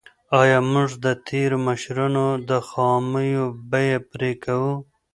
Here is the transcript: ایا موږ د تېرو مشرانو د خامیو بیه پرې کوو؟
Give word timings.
ایا 0.41 0.59
موږ 0.71 0.89
د 1.05 1.07
تېرو 1.27 1.57
مشرانو 1.67 2.27
د 2.49 2.51
خامیو 2.67 3.45
بیه 3.71 3.99
پرې 4.11 4.31
کوو؟ 4.43 4.73